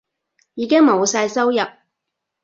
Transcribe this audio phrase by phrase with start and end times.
[0.55, 1.57] 已經冇晒收入